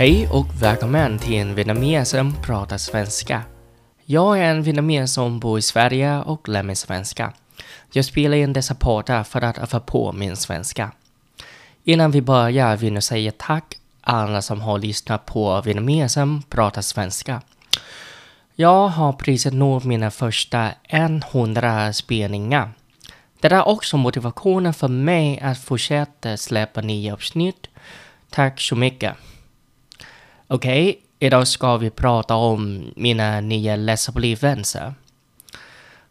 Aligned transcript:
Hej 0.00 0.28
och 0.28 0.46
välkommen 0.62 1.18
till 1.18 1.34
en 1.34 1.54
vietnames 1.54 2.08
som 2.08 2.34
pratar 2.42 2.78
svenska. 2.78 3.42
Jag 4.04 4.38
är 4.38 4.42
en 4.44 4.62
vietnames 4.62 5.12
som 5.12 5.40
bor 5.40 5.58
i 5.58 5.62
Sverige 5.62 6.18
och 6.18 6.48
lär 6.48 6.62
mig 6.62 6.76
svenska. 6.76 7.32
Jag 7.92 8.04
spelar 8.04 8.36
in 8.36 8.52
dessa 8.52 8.74
poddar 8.74 9.24
för 9.24 9.42
att 9.42 9.58
öva 9.58 9.80
på 9.80 10.12
min 10.12 10.36
svenska. 10.36 10.92
Innan 11.84 12.10
vi 12.10 12.22
börjar 12.22 12.76
vill 12.76 12.94
jag 12.94 13.02
säga 13.02 13.32
tack 13.36 13.74
alla 14.00 14.42
som 14.42 14.60
har 14.60 14.78
lyssnat 14.78 15.26
på 15.26 15.60
vietnames 15.60 16.12
som 16.12 16.42
pratar 16.42 16.82
svenska. 16.82 17.42
Jag 18.54 18.88
har 18.88 19.12
precis 19.12 19.52
nått 19.52 19.84
mina 19.84 20.10
första 20.10 20.70
100 20.88 21.92
spelningar. 21.92 22.70
Det 23.40 23.52
är 23.52 23.68
också 23.68 23.96
motivationen 23.96 24.74
för 24.74 24.88
mig 24.88 25.40
att 25.40 25.58
fortsätta 25.58 26.36
släppa 26.36 26.80
nya 26.80 27.12
avsnitt. 27.12 27.66
Tack 28.30 28.60
så 28.60 28.76
mycket. 28.76 29.16
Okej, 30.52 30.90
okay, 30.90 31.02
idag 31.18 31.48
ska 31.48 31.76
vi 31.76 31.90
prata 31.90 32.34
om 32.34 32.92
mina 32.96 33.40
nya 33.40 33.76
läsupplevelser. 33.76 34.94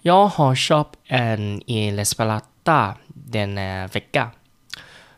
Jag 0.00 0.26
har 0.26 0.54
köpt 0.54 0.98
en 1.04 1.62
elspelatta 1.66 2.94
denna 3.06 3.86
vecka. 3.86 4.30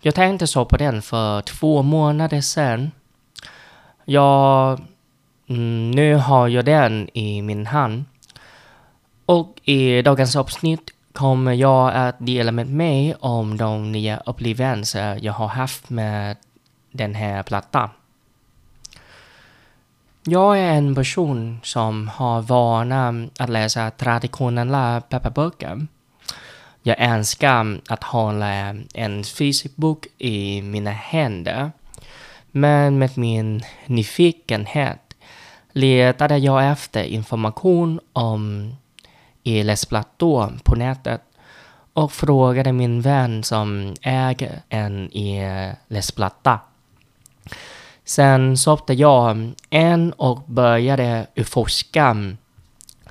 Jag 0.00 0.14
tänkte 0.14 0.46
så 0.46 0.64
på 0.64 0.76
den 0.76 1.02
för 1.02 1.40
två 1.40 1.82
månader 1.82 2.40
sedan. 2.40 2.90
Jag, 4.04 4.80
mm, 5.48 5.90
nu 5.90 6.14
har 6.14 6.48
jag 6.48 6.64
den 6.64 7.08
i 7.14 7.42
min 7.42 7.66
hand. 7.66 8.04
Och 9.26 9.60
i 9.64 10.02
dagens 10.02 10.36
avsnitt 10.36 10.90
kommer 11.12 11.52
jag 11.52 11.94
att 11.94 12.16
dela 12.18 12.52
med 12.52 12.66
mig 12.70 13.14
om 13.20 13.56
de 13.56 13.92
nya 13.92 14.22
upplevelser 14.26 15.18
jag 15.22 15.32
har 15.32 15.48
haft 15.48 15.90
med 15.90 16.36
den 16.90 17.14
här 17.14 17.42
plattan. 17.42 17.88
Jag 20.24 20.58
är 20.58 20.72
en 20.72 20.94
person 20.94 21.60
som 21.62 22.08
har 22.08 22.42
vana 22.42 23.28
att 23.38 23.48
läsa 23.48 23.90
traditionella 23.90 25.00
pepparböcker. 25.00 25.86
Jag 26.82 26.96
älskar 26.98 27.80
att 27.88 28.04
hålla 28.04 28.48
en 28.94 29.24
fysisk 29.24 29.76
bok 29.76 30.06
i 30.18 30.62
mina 30.62 30.90
händer. 30.90 31.72
Men 32.50 32.98
med 32.98 33.18
min 33.18 33.62
nyfikenhet 33.86 35.14
letade 35.72 36.38
jag 36.38 36.70
efter 36.70 37.04
information 37.04 38.00
om 38.12 38.74
e-läsplattor 39.44 40.52
på 40.64 40.74
nätet 40.74 41.22
och 41.92 42.12
frågade 42.12 42.72
min 42.72 43.00
vän 43.00 43.44
som 43.44 43.94
äger 44.02 44.62
en 44.68 45.10
e-läsplatta. 45.12 46.60
Sen 48.10 48.56
köpte 48.56 48.92
jag 48.92 49.52
en 49.70 50.12
och 50.12 50.42
började 50.46 51.26
utforska 51.34 52.16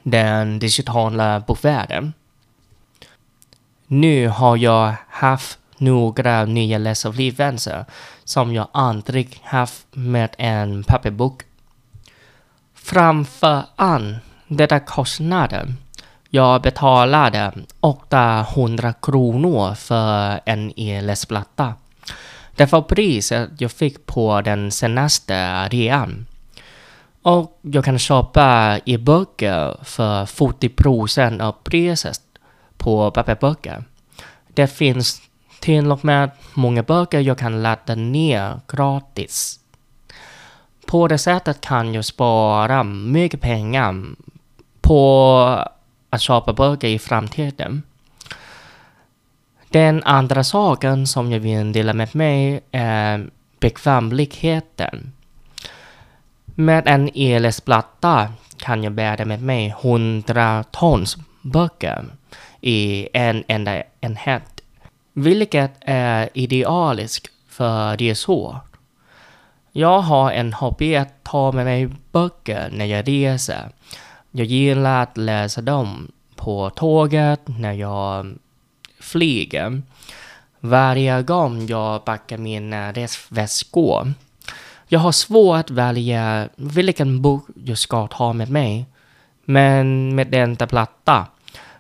den 0.03 0.59
digitala 0.59 1.39
bokvärlden. 1.39 2.14
Nu 3.88 4.27
har 4.27 4.58
jag 4.58 4.94
haft 5.09 5.59
några 5.77 6.45
nya 6.45 6.77
läsupplevelser 6.77 7.86
som 8.23 8.53
jag 8.53 8.67
aldrig 8.72 9.42
haft 9.44 9.86
med 9.92 10.36
en 10.38 10.83
papperbok. 10.83 11.42
Framför 12.73 13.64
allt 13.75 14.17
detta 14.47 14.80
kostnaden. 14.80 15.77
Jag 16.30 16.61
betalade 16.61 17.53
800 17.80 18.94
kronor 19.02 19.75
för 19.75 20.39
en 20.45 20.80
e-läsplatta. 20.80 21.73
Det 22.59 22.71
var 22.71 22.81
priset 22.81 23.49
jag 23.57 23.71
fick 23.71 24.05
på 24.05 24.41
den 24.41 24.71
senaste 24.71 25.67
rean. 25.69 26.25
Och 27.21 27.59
jag 27.61 27.86
kan 27.86 27.99
köpa 27.99 28.80
e-böcker 28.86 29.77
för 29.83 30.25
40% 30.25 31.42
av 31.42 31.52
priset 31.64 32.21
på 32.77 33.11
papperböcker. 33.11 33.83
Det 34.53 34.67
finns 34.67 35.21
till 35.59 35.92
och 35.92 36.05
med 36.05 36.31
många 36.53 36.83
böcker 36.83 37.20
jag 37.20 37.37
kan 37.37 37.64
ladda 37.64 37.95
ner 37.95 38.59
gratis. 38.67 39.59
På 40.86 41.08
det 41.08 41.17
sättet 41.17 41.61
kan 41.61 41.93
jag 41.93 42.05
spara 42.05 42.83
mycket 42.83 43.41
pengar 43.41 44.05
på 44.81 45.39
att 46.09 46.21
köpa 46.21 46.53
böcker 46.53 46.87
i 46.87 46.99
framtiden. 46.99 47.83
Den 49.71 50.03
andra 50.03 50.43
saken 50.43 51.07
som 51.07 51.31
jag 51.31 51.39
vill 51.39 51.71
dela 51.71 51.93
med 51.93 52.15
mig 52.15 52.61
är 52.71 53.30
bekvämligheten. 53.59 55.11
Med 56.45 56.87
en 56.87 57.09
ELS-platta 57.13 58.33
kan 58.58 58.83
jag 58.83 58.93
bära 58.93 59.25
med 59.25 59.41
mig 59.41 59.75
hundratals 59.81 61.17
böcker 61.41 62.05
i 62.61 63.08
en 63.13 63.43
enda 63.47 63.83
enhet. 64.02 64.61
Vilket 65.13 65.71
är 65.81 66.29
idealiskt 66.33 67.27
för 67.49 67.97
resor. 67.97 68.55
Jag 69.71 70.02
har 70.02 70.31
en 70.31 70.53
hobby 70.53 70.95
att 70.95 71.23
ta 71.23 71.52
med 71.52 71.65
mig 71.65 71.89
böcker 72.11 72.69
när 72.73 72.85
jag 72.85 73.08
reser. 73.08 73.69
Jag 74.31 74.45
gillar 74.45 75.03
att 75.03 75.17
läsa 75.17 75.61
dem 75.61 76.11
på 76.35 76.69
tåget, 76.69 77.41
när 77.45 77.73
jag 77.73 78.35
flyger. 78.99 79.82
Varje 80.60 81.21
gång 81.21 81.65
jag 81.65 82.05
packar 82.05 82.37
mina 82.37 82.87
eh, 82.89 82.93
resväskor. 82.93 84.14
Jag 84.87 84.99
har 84.99 85.11
svårt 85.11 85.60
att 85.60 85.70
välja 85.70 86.49
vilken 86.55 87.21
bok 87.21 87.48
jag 87.65 87.77
ska 87.77 88.08
ta 88.08 88.33
med 88.33 88.49
mig. 88.49 88.86
Men 89.45 90.15
med 90.15 90.27
denna 90.27 90.67
platta 90.67 91.27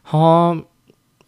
har, 0.03 0.61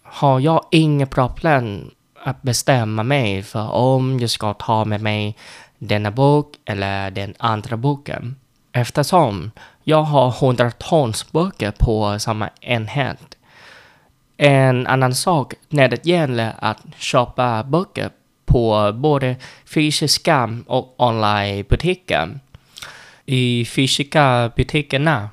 har 0.03 0.39
jag 0.39 0.65
inga 0.71 1.05
problem 1.05 1.91
att 2.23 2.41
bestämma 2.41 3.03
mig 3.03 3.43
för 3.43 3.71
om 3.71 4.19
jag 4.19 4.29
ska 4.29 4.53
ta 4.53 4.85
med 4.85 5.01
mig 5.01 5.37
denna 5.77 6.11
bok 6.11 6.55
eller 6.65 7.11
den 7.11 7.33
andra 7.37 7.77
boken. 7.77 8.35
Eftersom 8.71 9.51
jag 9.83 10.03
har 10.03 10.31
hundratals 10.31 11.31
böcker 11.31 11.71
på 11.71 12.19
samma 12.19 12.49
enhet 12.61 13.37
en 14.43 14.87
annan 14.87 15.15
sak 15.15 15.53
när 15.69 15.87
det 15.87 16.05
gäller 16.05 16.53
att 16.59 16.77
köpa 16.97 17.63
böcker 17.63 18.09
på 18.45 18.91
både 18.95 19.35
fysiska 19.65 20.59
och 20.67 20.95
online-butiker. 20.97 22.39
I 23.25 23.65
fysiska 23.65 24.51
butikerna 24.55 25.29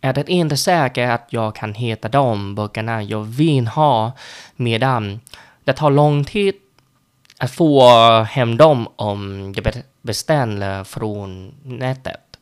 är 0.00 0.12
det 0.12 0.28
inte 0.28 0.56
säkert 0.56 1.10
att 1.10 1.26
jag 1.30 1.54
kan 1.54 1.74
hitta 1.74 2.08
de 2.08 2.54
böckerna 2.54 3.02
jag 3.02 3.24
vill 3.24 3.66
ha 3.66 4.12
medan 4.56 5.20
det 5.64 5.72
tar 5.72 5.90
lång 5.90 6.24
tid 6.24 6.54
att 7.38 7.50
få 7.50 7.90
hem 8.22 8.56
dem 8.56 8.88
om 8.96 9.52
jag 9.56 9.72
beställer 10.02 10.84
från 10.84 11.54
nätet. 11.62 12.38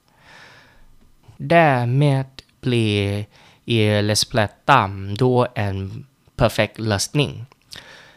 Därmed 1.36 2.26
blir 2.60 3.26
elsplätta 3.66 4.90
då 5.16 5.46
en 5.54 6.06
perfekt 6.36 6.78
lösning. 6.78 7.46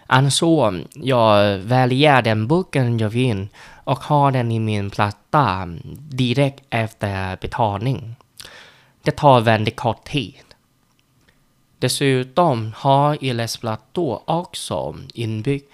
Alltså, 0.07 0.73
jag 0.93 1.57
väljer 1.57 2.21
den 2.21 2.47
boken 2.47 2.99
jag 2.99 3.09
vill 3.09 3.47
och 3.83 3.99
har 3.99 4.31
den 4.31 4.51
i 4.51 4.59
min 4.59 4.89
platta 4.89 5.67
direkt 6.09 6.63
efter 6.69 7.37
betalning. 7.41 8.15
Det 9.03 9.11
tar 9.11 9.41
väldigt 9.41 9.75
kort 9.75 10.03
tid. 10.03 10.35
Dessutom 11.79 12.73
har 12.75 13.17
ELS-plattor 13.21 14.21
också 14.25 14.95
inbyggd 15.13 15.65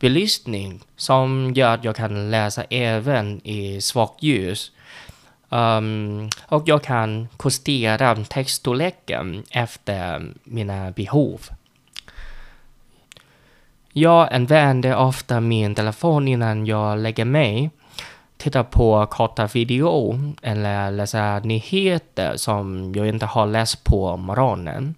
belysning 0.00 0.80
som 0.96 1.52
gör 1.54 1.74
att 1.74 1.84
jag 1.84 1.96
kan 1.96 2.30
läsa 2.30 2.64
även 2.64 3.46
i 3.46 3.80
svagt 3.80 4.22
ljus 4.22 4.72
Um, 5.54 6.30
och 6.46 6.62
jag 6.66 6.82
kan 6.82 7.28
justera 7.44 8.16
textstorleken 8.24 9.42
efter 9.50 10.32
mina 10.44 10.90
behov. 10.90 11.40
Jag 13.92 14.32
använder 14.32 14.96
ofta 14.96 15.40
min 15.40 15.74
telefon 15.74 16.28
innan 16.28 16.66
jag 16.66 16.98
lägger 16.98 17.24
mig. 17.24 17.70
Tittar 18.36 18.62
på 18.62 19.06
korta 19.06 19.46
video 19.46 20.18
eller 20.42 20.90
läser 20.90 21.40
nyheter 21.40 22.36
som 22.36 22.92
jag 22.94 23.08
inte 23.08 23.26
har 23.26 23.46
läst 23.46 23.84
på 23.84 24.16
morgonen. 24.16 24.94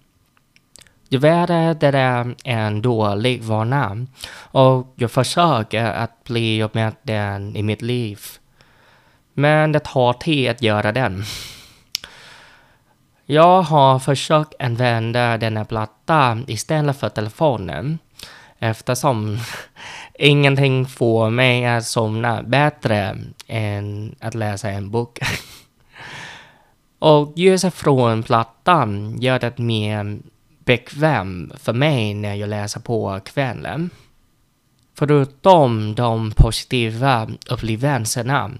Tyvärr 1.09 1.51
är 1.51 1.73
det 1.73 1.97
är 1.97 2.35
en 2.43 2.81
dålig 2.81 3.43
vana 3.43 4.07
och 4.51 4.93
jag 4.95 5.11
försöker 5.11 5.85
att 5.85 6.23
bli 6.23 6.67
med 6.73 6.95
den 7.03 7.55
i 7.55 7.63
mitt 7.63 7.81
liv. 7.81 8.19
Men 9.39 9.71
det 9.71 9.79
tar 9.79 10.13
tid 10.13 10.49
att 10.49 10.61
göra 10.61 10.91
den. 10.91 11.23
Jag 13.25 13.61
har 13.61 13.99
försökt 13.99 14.53
använda 14.59 15.37
denna 15.37 15.65
platta 15.65 16.39
istället 16.47 16.99
för 16.99 17.09
telefonen 17.09 17.99
eftersom 18.59 19.39
Ingenting 20.19 20.85
får 20.85 21.29
mig 21.29 21.65
att 21.65 21.85
somna 21.85 22.43
bättre 22.43 23.17
än 23.47 24.15
att 24.19 24.35
läsa 24.35 24.69
en 24.69 24.91
bok. 24.91 25.19
Och 26.99 27.33
ljuset 27.35 27.73
från 27.73 28.23
plattan 28.23 29.17
gör 29.21 29.39
det 29.39 29.57
mer 29.57 30.19
bekvämt 30.65 31.59
för 31.59 31.73
mig 31.73 32.13
när 32.13 32.35
jag 32.35 32.49
läser 32.49 32.79
på 32.79 33.19
kvällen. 33.25 33.89
Förutom 34.95 35.95
de 35.95 36.31
positiva 36.31 37.27
upplevelserna 37.49 38.51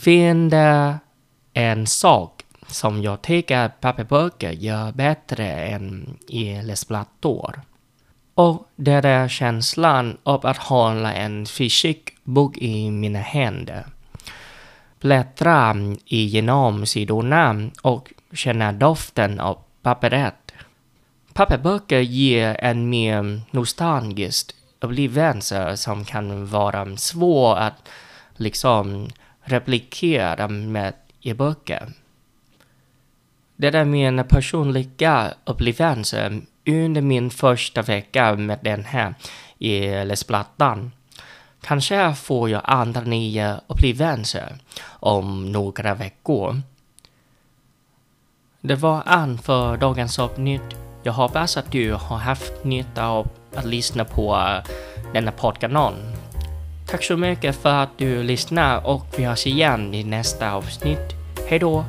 Finna 0.00 0.98
en 1.52 1.86
sak 1.86 2.42
som 2.66 3.02
jag 3.02 3.22
tycker 3.22 3.68
papperböcker 3.68 4.50
gör 4.50 4.92
bättre 4.92 5.46
än 5.46 6.18
i 6.28 6.62
läsplattor. 6.62 7.60
Och 8.34 8.68
det 8.76 8.92
är 8.92 9.28
känslan 9.28 10.18
av 10.22 10.46
att 10.46 10.56
hålla 10.56 11.14
en 11.14 11.46
fysisk 11.46 12.16
bok 12.24 12.58
i 12.58 12.90
mina 12.90 13.18
händer. 13.18 13.86
Bläddra 15.00 15.76
igenom 16.04 16.86
sidorna 16.86 17.70
och 17.82 18.12
känna 18.32 18.72
doften 18.72 19.40
av 19.40 19.58
papperet. 19.82 20.52
Papperböcker 21.32 22.00
ger 22.00 22.56
en 22.60 22.90
mer 22.90 23.40
nostalgisk 23.50 24.54
upplevelse 24.80 25.76
som 25.76 26.04
kan 26.04 26.46
vara 26.46 26.96
svår 26.96 27.56
att 27.56 27.88
liksom 28.36 29.08
replikera 29.50 30.48
med 30.48 30.94
i 31.20 31.34
böcker. 31.34 31.92
Det 33.56 33.74
är 33.74 33.84
mina 33.84 34.24
personliga 34.24 35.34
upplevelser 35.44 36.40
under 36.66 37.00
min 37.00 37.30
första 37.30 37.82
vecka 37.82 38.36
med 38.36 38.58
den 38.62 38.84
här 38.84 39.14
läsplattan. 40.04 40.92
Kanske 41.62 42.14
får 42.14 42.50
jag 42.50 42.62
andra 42.64 43.00
nya 43.00 43.60
upplevelser 43.66 44.56
om 44.84 45.52
några 45.52 45.94
veckor. 45.94 46.62
Det 48.60 48.74
var 48.74 49.02
allt 49.06 49.42
för 49.44 49.76
dagens 49.76 50.18
avsnitt. 50.18 50.76
Jag 51.02 51.12
hoppas 51.12 51.56
att 51.56 51.72
du 51.72 51.92
har 51.92 52.16
haft 52.16 52.64
nytta 52.64 53.06
av 53.06 53.28
att 53.54 53.64
lyssna 53.64 54.04
på 54.04 54.36
eh, 54.36 54.72
denna 55.12 55.32
poddkanal. 55.32 55.94
Tack 56.90 57.04
så 57.04 57.16
mycket 57.16 57.56
för 57.56 57.82
att 57.82 57.98
du 57.98 58.22
lyssnar 58.22 58.86
och 58.86 59.06
vi 59.16 59.24
hörs 59.24 59.46
igen 59.46 59.94
i 59.94 60.04
nästa 60.04 60.52
avsnitt. 60.52 61.14
Hejdå! 61.48 61.84